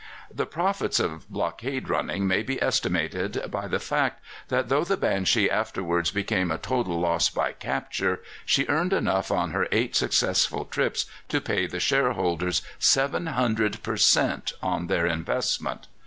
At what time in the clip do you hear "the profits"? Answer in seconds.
0.33-0.99